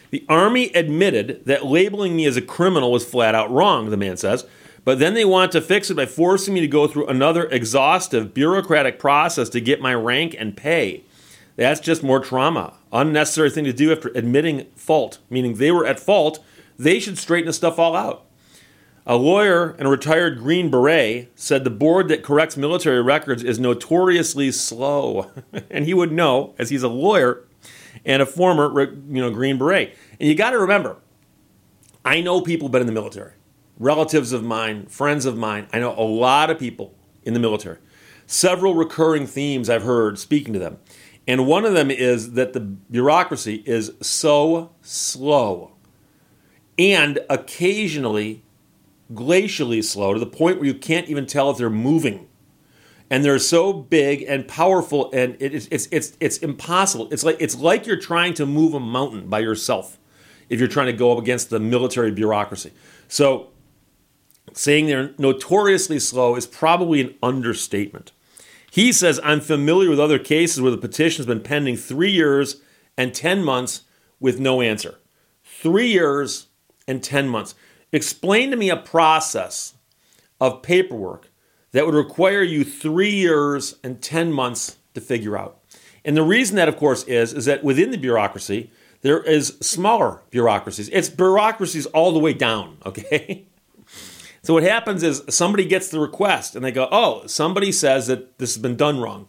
The 0.10 0.26
Army 0.28 0.70
admitted 0.74 1.46
that 1.46 1.66
labeling 1.66 2.18
me 2.18 2.26
as 2.26 2.36
a 2.36 2.42
criminal 2.42 2.92
was 2.92 3.06
flat 3.06 3.34
out 3.34 3.50
wrong, 3.50 3.90
the 3.90 3.98
man 3.98 4.18
says. 4.18 4.46
But 4.84 5.00
then 5.00 5.14
they 5.14 5.24
want 5.24 5.52
to 5.54 5.62
fix 5.62 5.90
it 5.90 5.96
by 5.96 6.08
forcing 6.08 6.54
me 6.54 6.60
to 6.60 6.68
go 6.68 6.88
through 6.88 7.08
another 7.08 7.46
exhaustive 7.46 8.34
bureaucratic 8.34 9.00
process 9.00 9.48
to 9.50 9.62
get 9.62 9.80
my 9.80 9.94
rank 9.94 10.36
and 10.38 10.58
pay. 10.58 11.04
That's 11.56 11.80
just 11.80 12.04
more 12.04 12.20
trauma. 12.20 12.74
Unnecessary 12.92 13.50
thing 13.50 13.64
to 13.64 13.74
do 13.74 13.92
after 13.92 14.10
admitting 14.16 14.66
fault, 14.76 15.20
meaning 15.30 15.56
they 15.56 15.72
were 15.72 15.86
at 15.86 16.00
fault. 16.00 16.44
They 16.78 17.00
should 17.00 17.18
straighten 17.18 17.48
the 17.48 17.54
stuff 17.54 17.80
all 17.80 17.96
out. 17.96 18.26
A 19.06 19.16
lawyer 19.16 19.72
and 19.80 19.88
a 19.88 19.92
retired 19.92 20.38
Green 20.38 20.70
Beret 20.70 21.32
said 21.36 21.64
the 21.64 21.70
board 21.70 22.08
that 22.10 22.24
corrects 22.24 22.56
military 22.56 23.02
records 23.02 23.44
is 23.44 23.60
notoriously 23.60 24.52
slow. 24.52 25.32
and 25.70 25.86
he 25.86 25.94
would 25.94 26.12
know, 26.12 26.54
as 26.60 26.70
he's 26.70 26.84
a 26.84 26.90
lawyer 26.90 27.46
and 28.06 28.22
a 28.22 28.26
former 28.26 28.80
you 28.82 29.22
know, 29.22 29.32
Green 29.32 29.58
Beret. 29.58 29.96
And 30.20 30.30
you 30.30 30.36
got 30.36 30.52
to 30.52 30.60
remember, 30.60 30.98
I 32.06 32.22
know 32.22 32.42
people 32.42 32.70
been 32.70 32.82
in 32.82 32.88
the 32.88 32.94
military 32.94 33.34
relatives 33.82 34.32
of 34.32 34.44
mine, 34.44 34.86
friends 34.86 35.26
of 35.26 35.36
mine. 35.36 35.68
I 35.74 35.80
know 35.80 35.98
a 35.98 36.06
lot 36.06 36.52
of 36.52 36.60
people 36.60 36.94
in 37.24 37.34
the 37.34 37.40
military. 37.40 37.80
Several 38.28 38.76
recurring 38.76 39.26
themes 39.26 39.70
I've 39.70 39.84
heard 39.84 40.20
speaking 40.20 40.54
to 40.54 40.60
them. 40.60 40.78
And 41.32 41.48
one 41.48 41.64
of 41.64 41.72
them 41.72 41.90
is 41.90 42.34
that 42.34 42.52
the 42.52 42.60
bureaucracy 42.60 43.64
is 43.66 43.94
so 44.02 44.74
slow 44.82 45.72
and 46.78 47.20
occasionally 47.30 48.44
glacially 49.14 49.82
slow 49.82 50.14
to 50.14 50.20
the 50.20 50.26
point 50.26 50.58
where 50.58 50.66
you 50.66 50.74
can't 50.74 51.08
even 51.08 51.26
tell 51.26 51.50
if 51.50 51.58
they're 51.58 51.70
moving. 51.70 52.28
And 53.10 53.24
they're 53.24 53.40
so 53.40 53.72
big 53.72 54.24
and 54.24 54.46
powerful, 54.46 55.10
and 55.14 55.38
it's, 55.40 55.70
it's, 55.72 55.88
it's, 55.90 56.18
it's 56.20 56.38
impossible. 56.40 57.08
It's 57.14 57.24
like, 57.24 57.38
it's 57.40 57.56
like 57.56 57.88
you're 57.88 57.96
trying 57.96 58.34
to 58.34 58.46
move 58.46 58.74
a 58.74 58.82
mountain 58.82 59.30
by 59.30 59.40
yourself 59.40 59.98
if 60.50 60.60
you're 60.60 60.68
trying 60.68 60.88
to 60.88 60.94
go 60.94 61.14
up 61.14 61.18
against 61.18 61.50
the 61.50 61.62
military 61.62 62.12
bureaucracy. 62.12 62.74
So 63.08 63.52
saying 64.52 64.88
they're 64.88 65.14
notoriously 65.18 66.00
slow 66.00 66.36
is 66.36 66.46
probably 66.46 67.00
an 67.00 67.16
understatement. 67.24 68.12
He 68.72 68.94
says, 68.94 69.20
I'm 69.22 69.42
familiar 69.42 69.90
with 69.90 70.00
other 70.00 70.18
cases 70.18 70.62
where 70.62 70.72
the 70.72 70.78
petition 70.78 71.18
has 71.18 71.26
been 71.26 71.44
pending 71.44 71.76
three 71.76 72.10
years 72.10 72.62
and 72.98 73.14
10 73.14 73.44
months 73.44 73.82
with 74.18 74.40
no 74.40 74.62
answer. 74.62 74.96
Three 75.44 75.92
years 75.92 76.48
and 76.88 77.04
10 77.04 77.28
months. 77.28 77.54
Explain 77.92 78.50
to 78.50 78.56
me 78.56 78.70
a 78.70 78.78
process 78.78 79.74
of 80.40 80.62
paperwork 80.62 81.30
that 81.74 81.86
would 81.86 81.94
require 81.94 82.44
you 82.44 82.64
three 82.64 83.14
years 83.14 83.76
and 83.84 84.02
10 84.02 84.32
months 84.32 84.78
to 84.94 85.02
figure 85.02 85.38
out. 85.38 85.60
And 86.06 86.16
the 86.16 86.24
reason 86.24 86.56
that, 86.56 86.70
of 86.70 86.78
course, 86.78 87.04
is, 87.04 87.34
is 87.34 87.44
that 87.46 87.66
within 87.66 87.92
the 87.92 87.98
bureaucracy, 87.98 88.72
there 89.02 89.22
is 89.22 89.58
smaller 89.60 90.22
bureaucracies. 90.30 90.88
It's 90.94 91.10
bureaucracies 91.10 91.88
all 91.88 92.14
the 92.14 92.20
way 92.20 92.32
down, 92.32 92.78
okay? 92.86 93.48
So 94.44 94.56
what 94.56 94.64
happens 94.64 95.04
is 95.04 95.24
somebody 95.30 95.66
gets 95.66 95.90
the 95.90 96.00
request 96.00 96.56
and 96.56 96.66
they 96.66 96.72
go, 96.72 96.88
oh, 96.92 97.28
somebody 97.28 97.72
says 97.72 98.08
that 98.08 98.40
this 98.40 98.56
has 98.56 98.62
been 98.62 98.76
done 98.76 99.00
wrong. 99.00 99.28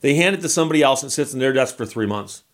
They 0.00 0.14
hand 0.14 0.36
it 0.36 0.40
to 0.42 0.48
somebody 0.48 0.82
else 0.82 1.02
and 1.02 1.10
it 1.10 1.14
sits 1.14 1.32
in 1.32 1.40
their 1.40 1.52
desk 1.52 1.76
for 1.76 1.86
three 1.86 2.06
months. 2.06 2.44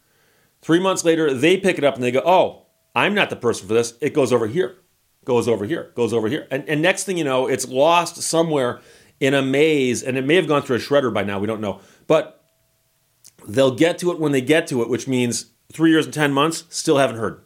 Three 0.62 0.80
months 0.80 1.04
later, 1.04 1.32
they 1.32 1.56
pick 1.56 1.78
it 1.78 1.84
up 1.84 1.94
and 1.94 2.02
they 2.02 2.10
go, 2.10 2.22
oh, 2.24 2.66
I'm 2.94 3.14
not 3.14 3.30
the 3.30 3.36
person 3.36 3.68
for 3.68 3.74
this. 3.74 3.94
It 4.00 4.14
goes 4.14 4.32
over 4.32 4.46
here, 4.46 4.76
goes 5.24 5.48
over 5.48 5.64
here, 5.66 5.92
goes 5.94 6.12
over 6.12 6.28
here. 6.28 6.46
And, 6.50 6.68
and 6.68 6.80
next 6.80 7.04
thing 7.04 7.18
you 7.18 7.24
know, 7.24 7.46
it's 7.46 7.68
lost 7.68 8.16
somewhere 8.22 8.80
in 9.20 9.34
a 9.34 9.42
maze 9.42 10.02
and 10.02 10.16
it 10.16 10.24
may 10.24 10.36
have 10.36 10.48
gone 10.48 10.62
through 10.62 10.76
a 10.76 10.80
shredder 10.80 11.12
by 11.12 11.24
now. 11.24 11.38
We 11.38 11.46
don't 11.46 11.60
know. 11.60 11.80
But 12.06 12.42
they'll 13.46 13.74
get 13.74 13.98
to 13.98 14.12
it 14.12 14.18
when 14.18 14.32
they 14.32 14.40
get 14.40 14.66
to 14.68 14.82
it, 14.82 14.88
which 14.88 15.06
means 15.06 15.46
three 15.72 15.90
years 15.90 16.06
and 16.06 16.14
10 16.14 16.32
months, 16.32 16.64
still 16.70 16.98
haven't 16.98 17.16
heard. 17.16 17.42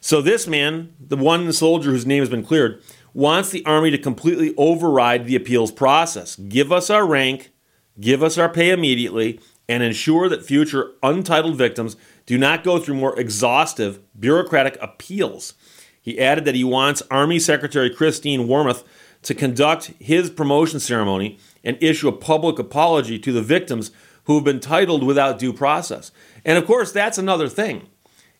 So 0.00 0.22
this 0.22 0.46
man, 0.46 0.94
the 1.00 1.16
one 1.16 1.52
soldier 1.52 1.90
whose 1.90 2.06
name 2.06 2.20
has 2.22 2.30
been 2.30 2.44
cleared, 2.44 2.82
wants 3.16 3.48
the 3.48 3.64
Army 3.64 3.90
to 3.90 3.96
completely 3.96 4.54
override 4.58 5.24
the 5.24 5.34
appeals 5.34 5.72
process. 5.72 6.36
Give 6.36 6.70
us 6.70 6.90
our 6.90 7.06
rank, 7.06 7.50
give 7.98 8.22
us 8.22 8.36
our 8.36 8.50
pay 8.50 8.68
immediately, 8.68 9.40
and 9.66 9.82
ensure 9.82 10.28
that 10.28 10.44
future 10.44 10.92
untitled 11.02 11.56
victims 11.56 11.96
do 12.26 12.36
not 12.36 12.62
go 12.62 12.78
through 12.78 12.96
more 12.96 13.18
exhaustive 13.18 14.00
bureaucratic 14.20 14.76
appeals. 14.82 15.54
He 15.98 16.20
added 16.20 16.44
that 16.44 16.54
he 16.54 16.62
wants 16.62 17.02
Army 17.10 17.38
Secretary 17.38 17.88
Christine 17.88 18.46
Wormuth 18.46 18.84
to 19.22 19.34
conduct 19.34 19.94
his 19.98 20.28
promotion 20.28 20.78
ceremony 20.78 21.38
and 21.64 21.82
issue 21.82 22.08
a 22.08 22.12
public 22.12 22.58
apology 22.58 23.18
to 23.20 23.32
the 23.32 23.40
victims 23.40 23.92
who 24.24 24.34
have 24.34 24.44
been 24.44 24.60
titled 24.60 25.02
without 25.02 25.38
due 25.38 25.54
process. 25.54 26.10
And 26.44 26.58
of 26.58 26.66
course, 26.66 26.92
that's 26.92 27.16
another 27.16 27.48
thing 27.48 27.88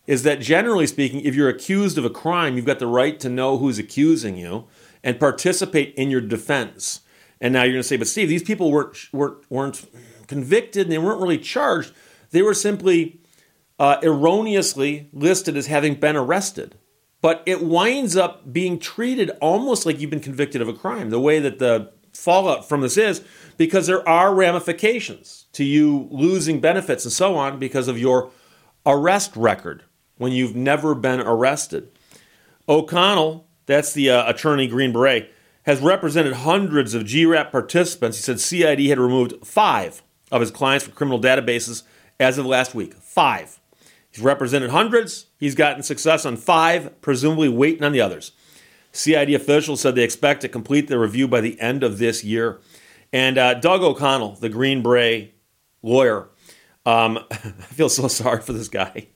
is 0.07 0.23
that 0.23 0.39
generally 0.39 0.87
speaking, 0.87 1.19
if 1.19 1.35
you're 1.35 1.49
accused 1.49 1.97
of 1.97 2.05
a 2.05 2.09
crime, 2.09 2.55
you've 2.55 2.65
got 2.65 2.79
the 2.79 2.87
right 2.87 3.19
to 3.19 3.29
know 3.29 3.57
who's 3.57 3.77
accusing 3.77 4.37
you 4.37 4.65
and 5.03 5.19
participate 5.19 5.93
in 5.95 6.09
your 6.09 6.21
defense. 6.21 7.01
And 7.39 7.53
now 7.53 7.63
you're 7.63 7.73
going 7.73 7.83
to 7.83 7.87
say, 7.87 7.97
but 7.97 8.07
Steve, 8.07 8.29
these 8.29 8.41
people 8.41 8.71
weren't, 8.71 8.97
weren't, 9.11 9.51
weren't 9.51 9.85
convicted 10.27 10.83
and 10.83 10.91
they 10.91 10.97
weren't 10.97 11.21
really 11.21 11.37
charged. 11.37 11.93
They 12.31 12.41
were 12.41 12.53
simply 12.53 13.19
uh, 13.77 13.97
erroneously 14.01 15.09
listed 15.11 15.55
as 15.57 15.67
having 15.67 15.95
been 15.95 16.15
arrested. 16.15 16.77
But 17.21 17.43
it 17.45 17.63
winds 17.63 18.15
up 18.15 18.51
being 18.53 18.79
treated 18.79 19.31
almost 19.41 19.85
like 19.85 19.99
you've 19.99 20.09
been 20.09 20.19
convicted 20.19 20.61
of 20.61 20.67
a 20.67 20.73
crime, 20.73 21.09
the 21.09 21.19
way 21.19 21.39
that 21.39 21.59
the 21.59 21.91
fallout 22.13 22.67
from 22.67 22.81
this 22.81 22.97
is, 22.97 23.23
because 23.57 23.87
there 23.87 24.07
are 24.07 24.33
ramifications 24.33 25.45
to 25.53 25.63
you 25.63 26.07
losing 26.11 26.59
benefits 26.59 27.05
and 27.05 27.11
so 27.11 27.35
on 27.35 27.59
because 27.59 27.87
of 27.87 27.99
your 27.99 28.31
arrest 28.85 29.35
record 29.35 29.83
when 30.17 30.31
you've 30.31 30.55
never 30.55 30.95
been 30.95 31.19
arrested. 31.19 31.89
O'Connell, 32.67 33.47
that's 33.65 33.93
the 33.93 34.09
uh, 34.09 34.29
attorney 34.29 34.67
Green 34.67 34.91
Beret, 34.91 35.31
has 35.63 35.81
represented 35.81 36.33
hundreds 36.33 36.93
of 36.93 37.07
GRAP 37.07 37.51
participants. 37.51 38.17
He 38.17 38.23
said 38.23 38.39
CID 38.39 38.87
had 38.87 38.99
removed 38.99 39.45
five 39.45 40.01
of 40.31 40.41
his 40.41 40.51
clients 40.51 40.85
from 40.85 40.93
criminal 40.93 41.19
databases 41.19 41.83
as 42.19 42.37
of 42.37 42.45
last 42.45 42.73
week. 42.73 42.93
Five. 42.95 43.59
He's 44.09 44.23
represented 44.23 44.69
hundreds. 44.69 45.27
He's 45.37 45.55
gotten 45.55 45.83
success 45.83 46.25
on 46.25 46.37
five, 46.37 46.99
presumably 47.01 47.49
waiting 47.49 47.83
on 47.83 47.91
the 47.91 48.01
others. 48.01 48.31
CID 48.91 49.33
officials 49.33 49.81
said 49.81 49.95
they 49.95 50.03
expect 50.03 50.41
to 50.41 50.49
complete 50.49 50.87
the 50.87 50.97
review 50.97 51.27
by 51.27 51.41
the 51.41 51.59
end 51.59 51.83
of 51.83 51.97
this 51.97 52.23
year. 52.23 52.59
And 53.13 53.37
uh, 53.37 53.53
Doug 53.55 53.81
O'Connell, 53.81 54.35
the 54.35 54.49
Green 54.49 54.81
Beret 54.81 55.33
lawyer, 55.81 56.29
um, 56.85 57.19
I 57.31 57.35
feel 57.35 57.89
so 57.89 58.07
sorry 58.07 58.41
for 58.41 58.53
this 58.53 58.69
guy. 58.69 59.07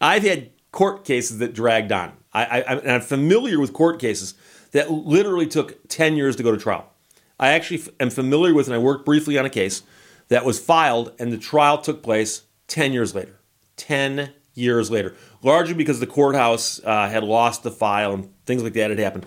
I've 0.00 0.22
had 0.22 0.50
court 0.72 1.04
cases 1.04 1.38
that 1.38 1.54
dragged 1.54 1.92
on. 1.92 2.12
I, 2.32 2.44
I, 2.44 2.58
and 2.76 2.90
I'm 2.90 3.00
familiar 3.00 3.58
with 3.58 3.72
court 3.72 3.98
cases 3.98 4.34
that 4.72 4.90
literally 4.90 5.46
took 5.46 5.88
10 5.88 6.16
years 6.16 6.36
to 6.36 6.42
go 6.42 6.52
to 6.52 6.58
trial. 6.58 6.90
I 7.38 7.50
actually 7.50 7.82
am 7.98 8.10
familiar 8.10 8.54
with, 8.54 8.66
and 8.66 8.74
I 8.74 8.78
worked 8.78 9.04
briefly 9.04 9.38
on 9.38 9.46
a 9.46 9.50
case 9.50 9.82
that 10.28 10.44
was 10.44 10.60
filed, 10.60 11.12
and 11.18 11.32
the 11.32 11.38
trial 11.38 11.78
took 11.78 12.02
place 12.02 12.42
10 12.68 12.92
years 12.92 13.14
later. 13.14 13.40
10 13.76 14.32
years 14.54 14.90
later, 14.90 15.14
largely 15.42 15.74
because 15.74 16.00
the 16.00 16.06
courthouse 16.06 16.80
uh, 16.84 17.08
had 17.08 17.24
lost 17.24 17.62
the 17.62 17.70
file 17.70 18.12
and 18.12 18.30
things 18.46 18.62
like 18.62 18.74
that 18.74 18.90
had 18.90 18.98
happened. 18.98 19.26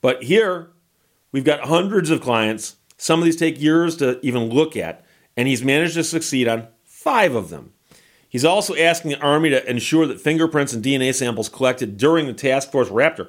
But 0.00 0.24
here, 0.24 0.70
we've 1.32 1.44
got 1.44 1.68
hundreds 1.68 2.10
of 2.10 2.20
clients. 2.20 2.76
Some 2.96 3.18
of 3.18 3.24
these 3.24 3.36
take 3.36 3.60
years 3.60 3.96
to 3.96 4.20
even 4.24 4.50
look 4.50 4.76
at, 4.76 5.04
and 5.36 5.48
he's 5.48 5.64
managed 5.64 5.94
to 5.94 6.04
succeed 6.04 6.48
on 6.48 6.68
five 6.84 7.34
of 7.34 7.50
them. 7.50 7.72
He's 8.34 8.44
also 8.44 8.74
asking 8.74 9.12
the 9.12 9.20
Army 9.20 9.50
to 9.50 9.64
ensure 9.70 10.08
that 10.08 10.20
fingerprints 10.20 10.72
and 10.72 10.84
DNA 10.84 11.14
samples 11.14 11.48
collected 11.48 11.96
during 11.96 12.26
the 12.26 12.32
Task 12.32 12.72
Force 12.72 12.88
Raptor 12.88 13.28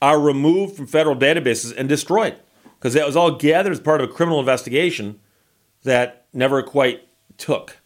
are 0.00 0.18
removed 0.18 0.76
from 0.76 0.86
federal 0.86 1.14
databases 1.14 1.76
and 1.76 1.90
destroyed, 1.90 2.36
because 2.78 2.94
that 2.94 3.04
was 3.04 3.16
all 3.16 3.32
gathered 3.32 3.72
as 3.74 3.80
part 3.80 4.00
of 4.00 4.08
a 4.08 4.12
criminal 4.14 4.40
investigation 4.40 5.20
that 5.82 6.24
never 6.32 6.62
quite 6.62 7.06
took. 7.36 7.76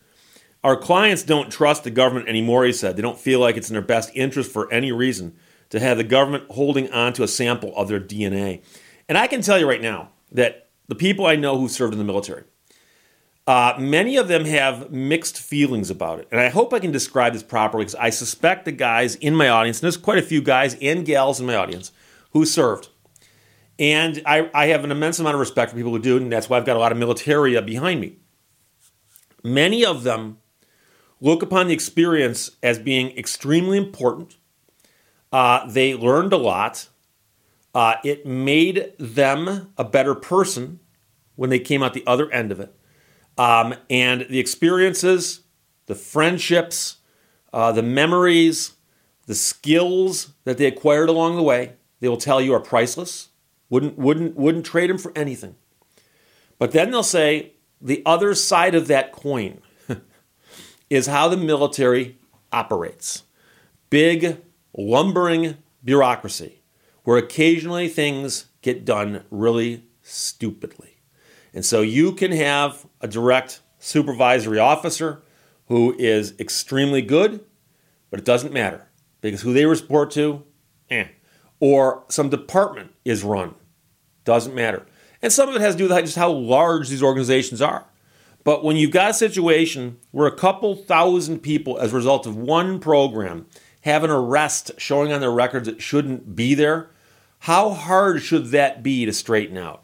Our 0.63 0.77
clients 0.77 1.25
don't 1.25 1.51
trust 1.51 1.83
the 1.83 1.91
government 1.91 2.29
anymore, 2.29 2.65
he 2.65 2.73
said. 2.73 2.95
They 2.95 3.03
don't 3.03 3.19
feel 3.19 3.41
like 3.41 3.57
it's 3.57 3.69
in 3.69 3.75
their 3.75 3.83
best 3.83 4.13
interest 4.15 4.53
for 4.53 4.73
any 4.73 4.93
reason 4.93 5.35
to 5.71 5.81
have 5.81 5.97
the 5.97 6.05
government 6.05 6.45
holding 6.51 6.89
on 6.93 7.15
to 7.15 7.25
a 7.25 7.29
sample 7.29 7.77
of 7.77 7.89
their 7.89 7.99
DNA. 7.99 8.63
And 9.09 9.19
I 9.19 9.27
can 9.27 9.43
tell 9.43 9.59
you 9.59 9.69
right 9.69 9.83
now 9.83 10.11
that 10.31 10.69
the 10.87 10.95
people 10.95 11.27
I 11.27 11.35
know 11.35 11.59
who 11.59 11.67
served 11.67 11.95
in 11.95 11.99
the 11.99 12.05
military, 12.05 12.45
uh, 13.47 13.75
many 13.79 14.17
of 14.17 14.29
them 14.29 14.45
have 14.47 14.91
mixed 14.91 15.39
feelings 15.39 15.91
about 15.91 16.19
it. 16.19 16.29
And 16.31 16.41
I 16.41 16.49
hope 16.49 16.73
I 16.73 16.79
can 16.79 16.93
describe 16.93 17.35
this 17.35 17.43
properly 17.43 17.85
because 17.85 17.95
I 17.97 18.11
suspect 18.11 18.65
the 18.65 18.73
guys 18.73 19.17
in 19.17 19.35
my 19.35 19.49
audience, 19.49 19.79
and 19.79 19.83
there's 19.83 19.97
quite 19.97 20.19
a 20.19 20.23
few 20.23 20.41
guys 20.41 20.77
and 20.81 21.05
gals 21.05 21.41
in 21.41 21.47
my 21.47 21.55
audience 21.55 21.93
who 22.33 22.47
served. 22.47 22.89
And 23.79 24.23
I, 24.25 24.51
I 24.55 24.67
have 24.67 24.85
an 24.85 24.91
immense 24.91 25.19
amount 25.19 25.35
of 25.35 25.41
respect 25.41 25.71
for 25.71 25.77
people 25.77 25.93
who 25.93 25.99
do, 25.99 26.17
and 26.17 26.33
that's 26.33 26.49
why 26.49 26.57
I've 26.57 26.65
got 26.65 26.77
a 26.77 26.81
lot 26.81 26.93
of 26.93 26.99
military 26.99 27.61
behind 27.61 28.01
me. 28.01 28.17
Many 29.43 29.85
of 29.85 30.05
them 30.05 30.39
look 31.21 31.43
upon 31.43 31.69
the 31.69 31.75
experience 31.75 32.51
as 32.63 32.79
being 32.79 33.17
extremely 33.17 33.77
important. 33.77 34.37
Uh, 35.33 35.69
they 35.69 35.95
learned 35.95 36.33
a 36.33 36.39
lot. 36.39 36.89
Uh, 37.75 37.97
it 38.05 38.25
made 38.25 38.93
them 38.99 39.73
a 39.77 39.85
better 39.85 40.15
person 40.15 40.81
when 41.35 41.51
they 41.51 41.59
came 41.59 41.83
out 41.83 41.93
the 41.93 42.07
other 42.07 42.31
end 42.31 42.53
of 42.53 42.61
it. 42.61 42.75
Um, 43.37 43.75
and 43.91 44.26
the 44.29 44.38
experiences, 44.38 45.41
the 45.87 45.95
friendships, 45.95 46.99
uh, 47.53 47.73
the 47.73 47.83
memories, 47.83 48.75
the 49.26 49.35
skills 49.35 50.35
that 50.45 50.59
they 50.59 50.67
acquired 50.67 51.09
along 51.09 51.37
the 51.37 51.43
way, 51.43 51.75
they 52.00 52.09
will 52.09 52.17
tell 52.17 52.41
you 52.41 52.53
are 52.55 52.61
priceless. 52.61 53.29
Wouldn't, 53.71 53.99
wouldn't, 53.99 54.37
wouldn't 54.37 54.67
trade 54.67 54.91
them 54.91 54.99
for 54.99 55.12
anything. 55.17 55.57
But 56.59 56.73
then 56.73 56.91
they'll 56.91 57.03
say 57.03 57.53
the 57.81 58.03
other 58.07 58.35
side 58.35 58.75
of 58.75 58.87
that 58.88 59.12
coin 59.12 59.61
is 60.91 61.07
how 61.07 61.29
the 61.29 61.37
military 61.37 62.19
operates. 62.53 63.25
Big, 63.91 64.41
lumbering 64.76 65.59
bureaucracy, 65.83 66.62
where 67.03 67.19
occasionally 67.19 67.88
things 67.88 68.47
get 68.62 68.85
done 68.85 69.25
really 69.31 69.85
stupidly. 70.03 70.94
And 71.55 71.65
so 71.65 71.81
you 71.81 72.13
can 72.13 72.33
have 72.33 72.85
a 73.01 73.09
direct 73.09 73.63
supervisory 73.79 74.59
officer 74.59 75.23
who 75.69 75.95
is 75.99 76.35
extremely 76.39 77.01
good, 77.01 77.45
but 78.11 78.19
it 78.19 78.27
doesn't 78.27 78.53
matter 78.53 78.89
because 79.21 79.41
who 79.41 79.55
they 79.55 79.65
report 79.65 80.11
to, 80.11 80.43
eh. 80.91 81.07
Or 81.61 82.05
some 82.09 82.29
department 82.29 82.93
is 83.05 83.23
run, 83.23 83.55
doesn't 84.25 84.55
matter. 84.55 84.85
And 85.23 85.33
some 85.33 85.49
of 85.49 85.55
it 85.55 85.63
has 85.63 85.75
to 85.75 85.79
do 85.79 85.89
with 85.89 86.05
just 86.05 86.17
how 86.17 86.31
large 86.31 86.89
these 86.89 87.03
organizations 87.03 87.63
are. 87.63 87.87
But 88.43 88.63
when 88.63 88.77
you've 88.77 88.91
got 88.91 89.11
a 89.11 89.15
situation 89.15 89.99
where 90.11 90.27
a 90.27 90.37
couple 90.37 90.77
thousand 90.77 91.39
people, 91.39 91.79
as 91.79 91.93
a 91.93 91.97
result 91.97 92.27
of 92.27 92.37
one 92.37 92.79
program, 92.79 93.47
have 93.83 94.05
an 94.05 94.11
arrest 94.11 94.73
showing 94.77 95.13
on 95.13 95.21
their 95.21 95.31
records 95.31 95.67
that 95.67 95.81
shouldn't 95.81 96.37
be 96.37 96.55
there, 96.55 96.91
how 97.41 97.71
hard 97.71 98.21
should 98.23 98.47
that 98.49 98.83
be 98.83 99.07
to 99.07 99.13
straighten 99.13 99.57
out? 99.57 99.84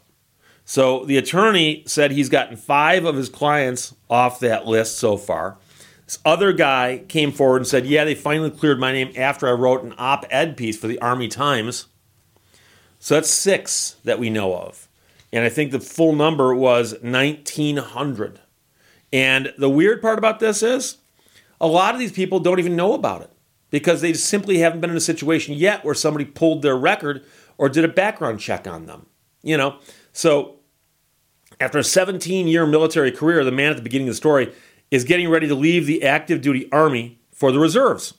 So 0.65 1.05
the 1.05 1.17
attorney 1.17 1.83
said 1.85 2.11
he's 2.11 2.29
gotten 2.29 2.55
five 2.55 3.05
of 3.05 3.15
his 3.15 3.29
clients 3.29 3.95
off 4.09 4.39
that 4.39 4.65
list 4.65 4.97
so 4.97 5.17
far. 5.17 5.57
This 6.05 6.19
other 6.25 6.53
guy 6.53 7.03
came 7.07 7.31
forward 7.31 7.57
and 7.57 7.67
said, 7.67 7.85
Yeah, 7.85 8.03
they 8.03 8.15
finally 8.15 8.51
cleared 8.51 8.79
my 8.79 8.91
name 8.91 9.11
after 9.15 9.47
I 9.47 9.51
wrote 9.51 9.83
an 9.83 9.93
op 9.97 10.25
ed 10.29 10.57
piece 10.57 10.77
for 10.77 10.87
the 10.87 10.99
Army 10.99 11.27
Times. 11.27 11.87
So 12.99 13.15
that's 13.15 13.29
six 13.29 13.95
that 14.03 14.19
we 14.19 14.29
know 14.29 14.55
of. 14.55 14.87
And 15.33 15.45
I 15.45 15.49
think 15.49 15.71
the 15.71 15.79
full 15.79 16.13
number 16.13 16.53
was 16.53 16.93
1,900. 17.01 18.39
And 19.13 19.53
the 19.57 19.69
weird 19.69 20.01
part 20.01 20.17
about 20.17 20.39
this 20.39 20.61
is 20.61 20.97
a 21.59 21.67
lot 21.67 21.93
of 21.93 21.99
these 21.99 22.11
people 22.11 22.39
don't 22.39 22.59
even 22.59 22.75
know 22.75 22.93
about 22.93 23.21
it 23.21 23.31
because 23.69 24.01
they 24.01 24.13
simply 24.13 24.59
haven't 24.59 24.81
been 24.81 24.89
in 24.89 24.97
a 24.97 25.01
situation 25.01 25.55
yet 25.55 25.83
where 25.83 25.95
somebody 25.95 26.25
pulled 26.25 26.61
their 26.61 26.77
record 26.77 27.23
or 27.57 27.69
did 27.69 27.85
a 27.85 27.89
background 27.89 28.39
check 28.39 28.67
on 28.67 28.85
them. 28.85 29.05
You 29.43 29.57
know, 29.57 29.79
so 30.13 30.59
after 31.59 31.77
a 31.77 31.83
17 31.83 32.47
year 32.47 32.65
military 32.65 33.11
career, 33.11 33.43
the 33.43 33.51
man 33.51 33.71
at 33.71 33.77
the 33.77 33.83
beginning 33.83 34.07
of 34.07 34.13
the 34.13 34.17
story 34.17 34.53
is 34.89 35.03
getting 35.03 35.29
ready 35.29 35.47
to 35.47 35.55
leave 35.55 35.85
the 35.85 36.03
active 36.03 36.41
duty 36.41 36.69
Army 36.71 37.19
for 37.31 37.51
the 37.51 37.59
reserves. 37.59 38.15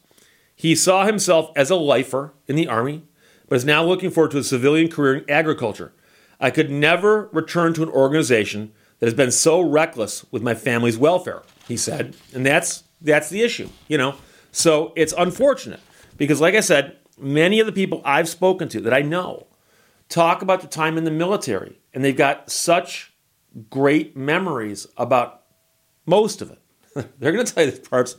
He 0.55 0.75
saw 0.75 1.05
himself 1.05 1.51
as 1.57 1.71
a 1.71 1.77
lifer 1.77 2.33
in 2.47 2.57
the 2.57 2.69
Army, 2.69 3.03
but 3.49 3.57
is 3.57 3.65
now 3.65 3.85
looking 3.85 4.11
forward 4.11 4.31
to 4.31 4.39
a 4.39 4.45
civilian 4.45 4.89
career 4.89 5.17
in 5.17 5.31
agriculture. 5.31 5.93
I 6.41 6.51
could 6.51 6.71
never 6.71 7.29
return 7.33 7.75
to 7.75 7.83
an 7.83 7.89
organization 7.89 8.73
that 8.99 9.07
has 9.07 9.15
been 9.15 9.33
so 9.33 9.61
reckless 9.61 10.25
with 10.31 10.43
my 10.43 10.55
family's 10.55 10.97
welfare, 10.97 11.43
he 11.67 11.77
said. 11.77 12.17
And 12.33 12.47
that's 12.47 12.85
that's 13.01 13.29
the 13.29 13.43
issue, 13.43 13.69
you 13.89 13.99
know. 13.99 14.15
So 14.53 14.93
it's 14.97 15.13
unfortunate 15.19 15.81
because 16.17 16.41
like 16.41 16.55
I 16.55 16.61
said, 16.61 16.97
many 17.19 17.59
of 17.59 17.67
the 17.67 17.73
people 17.73 18.01
I've 18.05 18.29
spoken 18.29 18.69
to 18.71 18.81
that 18.83 18.95
I 18.95 19.03
know 19.03 19.47
talk 20.13 20.43
about 20.43 20.61
the 20.61 20.67
time 20.67 20.99
in 20.99 21.05
the 21.05 21.11
military 21.11 21.81
and 21.95 22.05
they've 22.05 22.17
got 22.17 22.51
such 22.51 23.13
great 23.71 24.17
memories 24.17 24.87
about 24.97 25.43
most 26.05 26.43
of 26.43 26.51
it. 26.51 26.59
They're 27.19 27.33
going 27.33 27.47
to 27.47 27.55
tell 27.55 27.65
you 27.65 27.71
the 27.71 27.81
parts 27.81 28.17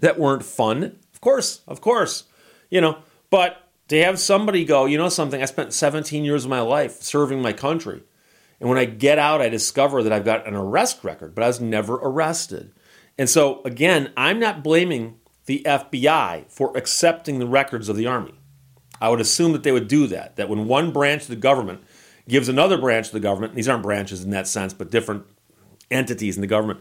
that 0.00 0.18
weren't 0.18 0.44
fun. 0.44 0.98
Of 1.14 1.20
course, 1.22 1.62
of 1.66 1.80
course. 1.80 2.24
You 2.70 2.82
know, 2.82 2.98
but 3.30 3.68
to 3.88 4.02
have 4.04 4.18
somebody 4.18 4.64
go, 4.64 4.84
you 4.84 4.98
know 4.98 5.08
something, 5.08 5.40
I 5.42 5.46
spent 5.46 5.72
17 5.72 6.24
years 6.24 6.44
of 6.44 6.50
my 6.50 6.60
life 6.60 7.02
serving 7.02 7.40
my 7.40 7.52
country. 7.54 8.02
And 8.60 8.68
when 8.68 8.78
I 8.78 8.84
get 8.84 9.18
out, 9.18 9.40
I 9.40 9.48
discover 9.48 10.02
that 10.02 10.12
I've 10.12 10.24
got 10.24 10.46
an 10.46 10.54
arrest 10.54 11.02
record, 11.02 11.34
but 11.34 11.44
I 11.44 11.48
was 11.48 11.60
never 11.60 11.94
arrested. 11.94 12.72
And 13.18 13.28
so, 13.28 13.62
again, 13.64 14.12
I'm 14.16 14.38
not 14.38 14.62
blaming 14.62 15.18
the 15.46 15.62
FBI 15.66 16.50
for 16.50 16.76
accepting 16.76 17.38
the 17.38 17.46
records 17.46 17.88
of 17.88 17.96
the 17.96 18.06
Army. 18.06 18.34
I 19.02 19.08
would 19.08 19.20
assume 19.20 19.50
that 19.52 19.64
they 19.64 19.72
would 19.72 19.88
do 19.88 20.06
that, 20.06 20.36
that 20.36 20.48
when 20.48 20.68
one 20.68 20.92
branch 20.92 21.22
of 21.22 21.28
the 21.28 21.36
government 21.36 21.82
gives 22.28 22.48
another 22.48 22.78
branch 22.78 23.06
of 23.06 23.12
the 23.12 23.20
government, 23.20 23.56
these 23.56 23.68
aren't 23.68 23.82
branches 23.82 24.22
in 24.22 24.30
that 24.30 24.46
sense, 24.46 24.72
but 24.72 24.92
different 24.92 25.24
entities 25.90 26.36
in 26.36 26.40
the 26.40 26.46
government, 26.46 26.78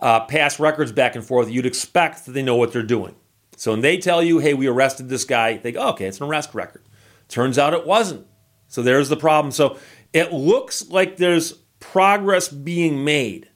uh, 0.00 0.18
pass 0.26 0.58
records 0.58 0.90
back 0.90 1.14
and 1.14 1.24
forth, 1.24 1.48
you'd 1.48 1.66
expect 1.66 2.26
that 2.26 2.32
they 2.32 2.42
know 2.42 2.56
what 2.56 2.72
they're 2.72 2.82
doing. 2.82 3.14
So 3.56 3.70
when 3.70 3.82
they 3.82 3.98
tell 3.98 4.20
you, 4.20 4.40
hey, 4.40 4.52
we 4.52 4.66
arrested 4.66 5.08
this 5.08 5.22
guy, 5.22 5.58
they 5.58 5.70
go, 5.70 5.90
okay, 5.90 6.06
it's 6.06 6.20
an 6.20 6.26
arrest 6.26 6.54
record. 6.54 6.82
Turns 7.28 7.56
out 7.56 7.72
it 7.72 7.86
wasn't. 7.86 8.26
So 8.66 8.82
there's 8.82 9.08
the 9.08 9.16
problem. 9.16 9.52
So 9.52 9.78
it 10.12 10.32
looks 10.32 10.88
like 10.88 11.18
there's 11.18 11.52
progress 11.78 12.48
being 12.48 13.04
made, 13.04 13.48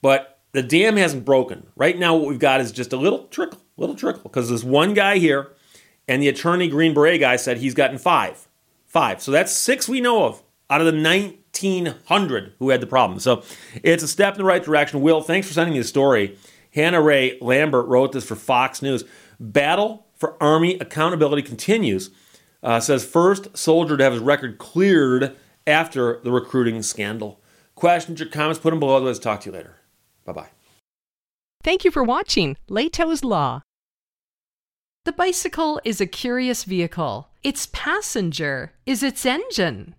but 0.00 0.40
the 0.52 0.62
dam 0.62 0.96
hasn't 0.96 1.26
broken. 1.26 1.66
Right 1.76 1.98
now, 1.98 2.16
what 2.16 2.28
we've 2.28 2.38
got 2.38 2.62
is 2.62 2.72
just 2.72 2.94
a 2.94 2.96
little 2.96 3.26
trickle, 3.26 3.60
little 3.76 3.94
trickle, 3.94 4.22
because 4.22 4.48
there's 4.48 4.64
one 4.64 4.94
guy 4.94 5.18
here, 5.18 5.52
and 6.08 6.22
the 6.22 6.28
attorney 6.28 6.68
Green 6.68 6.94
Beret 6.94 7.20
guy 7.20 7.36
said 7.36 7.58
he's 7.58 7.74
gotten 7.74 7.98
five. 7.98 8.48
Five. 8.86 9.22
So 9.22 9.30
that's 9.30 9.52
six 9.52 9.88
we 9.88 10.00
know 10.00 10.24
of 10.24 10.42
out 10.68 10.80
of 10.80 10.86
the 10.86 10.92
1,900 10.92 12.52
who 12.58 12.70
had 12.70 12.80
the 12.80 12.86
problem. 12.86 13.18
So 13.20 13.42
it's 13.82 14.02
a 14.02 14.08
step 14.08 14.34
in 14.34 14.38
the 14.38 14.44
right 14.44 14.62
direction. 14.62 15.00
Will, 15.00 15.22
thanks 15.22 15.46
for 15.46 15.54
sending 15.54 15.74
me 15.74 15.80
the 15.80 15.86
story. 15.86 16.36
Hannah 16.74 17.02
Ray 17.02 17.38
Lambert 17.40 17.86
wrote 17.86 18.12
this 18.12 18.26
for 18.26 18.36
Fox 18.36 18.82
News. 18.82 19.04
Battle 19.38 20.06
for 20.16 20.42
Army 20.42 20.78
accountability 20.78 21.42
continues. 21.42 22.10
Uh, 22.62 22.80
says 22.80 23.04
first 23.04 23.56
soldier 23.56 23.96
to 23.96 24.04
have 24.04 24.12
his 24.12 24.22
record 24.22 24.58
cleared 24.58 25.36
after 25.66 26.20
the 26.22 26.30
recruiting 26.30 26.82
scandal. 26.82 27.40
Questions 27.74 28.20
or 28.20 28.26
comments, 28.26 28.60
put 28.60 28.70
them 28.70 28.80
below. 28.80 28.98
Let's 28.98 29.18
talk 29.18 29.40
to 29.40 29.50
you 29.50 29.56
later. 29.56 29.76
Bye 30.24 30.32
bye. 30.32 30.48
Thank 31.62 31.84
you 31.84 31.90
for 31.90 32.02
watching 32.02 32.56
Lehto's 32.68 33.24
Law. 33.24 33.62
The 35.04 35.12
bicycle 35.12 35.80
is 35.84 36.00
a 36.00 36.06
curious 36.06 36.62
vehicle. 36.62 37.28
Its 37.42 37.68
passenger 37.72 38.72
is 38.86 39.02
its 39.02 39.26
engine. 39.26 39.96